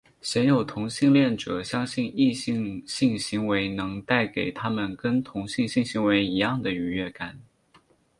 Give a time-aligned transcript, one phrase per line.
[0.19, 7.39] 鲜有同性恋者相信异性性行为能带给他们跟同性性行为一样的愉悦感。